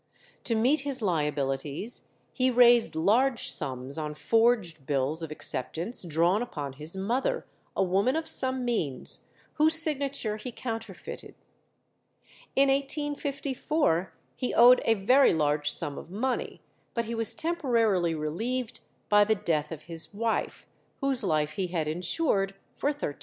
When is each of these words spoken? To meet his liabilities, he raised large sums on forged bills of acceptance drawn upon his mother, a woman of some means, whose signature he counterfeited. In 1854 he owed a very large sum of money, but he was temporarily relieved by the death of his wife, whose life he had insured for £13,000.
To 0.45 0.55
meet 0.55 0.79
his 0.79 1.03
liabilities, 1.03 2.07
he 2.33 2.49
raised 2.49 2.95
large 2.95 3.49
sums 3.51 3.99
on 3.99 4.15
forged 4.15 4.87
bills 4.87 5.21
of 5.21 5.29
acceptance 5.29 6.03
drawn 6.03 6.41
upon 6.41 6.73
his 6.73 6.97
mother, 6.97 7.45
a 7.75 7.83
woman 7.83 8.15
of 8.15 8.27
some 8.27 8.65
means, 8.65 9.27
whose 9.57 9.77
signature 9.79 10.37
he 10.37 10.51
counterfeited. 10.51 11.35
In 12.55 12.69
1854 12.69 14.11
he 14.35 14.55
owed 14.55 14.81
a 14.85 14.95
very 14.95 15.35
large 15.35 15.71
sum 15.71 15.99
of 15.99 16.09
money, 16.09 16.61
but 16.95 17.05
he 17.05 17.13
was 17.13 17.35
temporarily 17.35 18.15
relieved 18.15 18.79
by 19.07 19.23
the 19.23 19.35
death 19.35 19.71
of 19.71 19.83
his 19.83 20.15
wife, 20.15 20.65
whose 21.01 21.23
life 21.23 21.51
he 21.51 21.67
had 21.67 21.87
insured 21.87 22.55
for 22.75 22.91
£13,000. 22.91 23.17